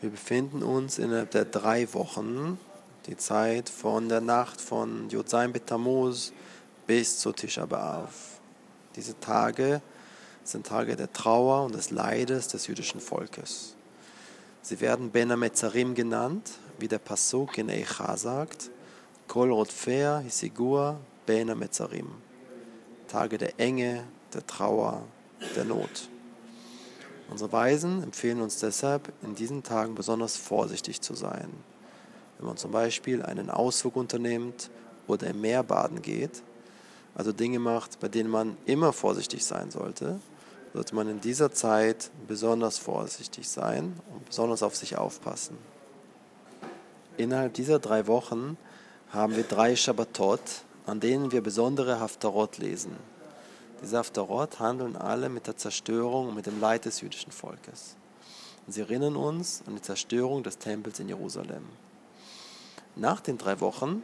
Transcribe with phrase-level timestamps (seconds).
[0.00, 2.58] Wir befinden uns innerhalb der drei Wochen,
[3.06, 6.32] die Zeit von der Nacht von Yotzaim Betamuz
[6.86, 8.08] bis zu Tisha B'Av.
[8.96, 9.80] Diese Tage
[10.44, 13.74] sind Tage der Trauer und des Leides des jüdischen Volkes.
[14.62, 18.70] Sie werden Ben Ametzarim genannt, wie der Pasuk in Eicha sagt,
[19.28, 22.08] Kol Rotfea Hisigua Ben Ametzarim.
[23.08, 25.04] Tage der Enge, der Trauer,
[25.56, 26.08] der Not.
[27.30, 31.48] Unsere Weisen empfehlen uns deshalb, in diesen Tagen besonders vorsichtig zu sein.
[32.38, 34.70] Wenn man zum Beispiel einen Ausflug unternimmt
[35.06, 36.42] oder im Meer baden geht,
[37.14, 40.20] also Dinge macht, bei denen man immer vorsichtig sein sollte,
[40.72, 45.56] sollte man in dieser Zeit besonders vorsichtig sein und besonders auf sich aufpassen.
[47.16, 48.58] Innerhalb dieser drei Wochen
[49.10, 50.40] haben wir drei Shabbatot,
[50.86, 52.96] an denen wir besondere Haftarot lesen.
[53.84, 57.96] Diese Haftarot handeln alle mit der Zerstörung und mit dem Leid des jüdischen Volkes.
[58.66, 61.64] Und sie erinnern uns an die Zerstörung des Tempels in Jerusalem.
[62.96, 64.02] Nach den drei Wochen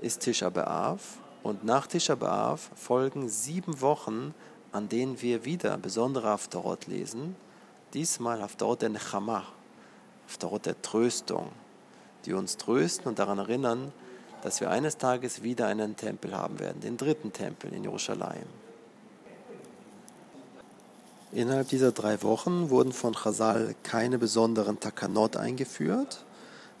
[0.00, 0.98] ist Tisha B'Av
[1.44, 4.34] und nach Tisha B'Av folgen sieben Wochen,
[4.72, 7.36] an denen wir wieder besondere Haftarot lesen.
[7.92, 9.44] Diesmal Haftarot der Nechama,
[10.26, 11.52] Haftarot der Tröstung,
[12.24, 13.92] die uns trösten und daran erinnern,
[14.42, 18.63] dass wir eines Tages wieder einen Tempel haben werden, den dritten Tempel in Jerusalem.
[21.34, 26.24] Innerhalb dieser drei Wochen wurden von Chazal keine besonderen Takanot eingeführt,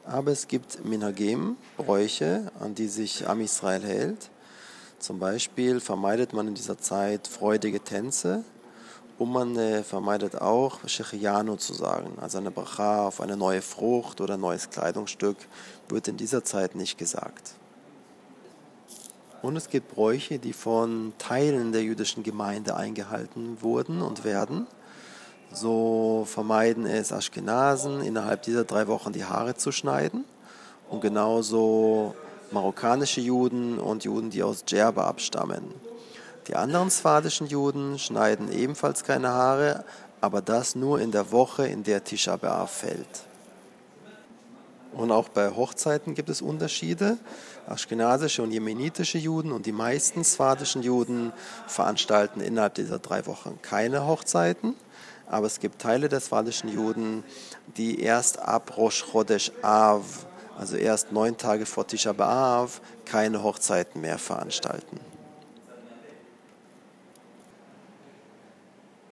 [0.06, 4.30] aber es gibt Minagim, Bräuche, an die sich Am Israel hält.
[5.00, 8.44] Zum Beispiel vermeidet man in dieser Zeit freudige Tänze
[9.18, 14.20] und man äh, vermeidet auch Shechianu zu sagen, also eine Bracha auf eine neue Frucht
[14.20, 15.36] oder ein neues Kleidungsstück
[15.88, 17.54] wird in dieser Zeit nicht gesagt.
[19.44, 24.66] Und es gibt Bräuche, die von Teilen der jüdischen Gemeinde eingehalten wurden und werden.
[25.52, 30.24] So vermeiden es Aschkenasen, innerhalb dieser drei Wochen die Haare zu schneiden.
[30.88, 32.14] Und genauso
[32.52, 35.74] marokkanische Juden und Juden, die aus Djerba abstammen.
[36.48, 39.84] Die anderen swadischen Juden schneiden ebenfalls keine Haare,
[40.22, 43.26] aber das nur in der Woche, in der Tisha B'Av fällt.
[44.94, 47.18] Und auch bei Hochzeiten gibt es Unterschiede.
[47.66, 51.32] Aschkenasische und jemenitische Juden und die meisten swadischen Juden
[51.66, 54.74] veranstalten innerhalb dieser drei Wochen keine Hochzeiten.
[55.26, 57.24] Aber es gibt Teile der swadischen Juden,
[57.76, 64.00] die erst ab Rosh Chodesh Av, also erst neun Tage vor Tisha B'Av, keine Hochzeiten
[64.00, 65.00] mehr veranstalten.